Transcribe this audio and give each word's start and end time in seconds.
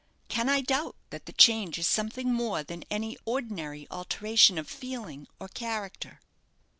Can 0.29 0.49
I 0.49 0.61
doubt 0.61 0.95
that 1.11 1.27
the 1.27 1.31
change 1.31 1.77
is 1.77 1.85
something 1.85 2.33
more 2.33 2.63
than 2.63 2.83
any 2.89 3.19
ordinary 3.23 3.85
alteration 3.91 4.57
of 4.57 4.67
feeling 4.67 5.27
or 5.39 5.47
character?" 5.47 6.21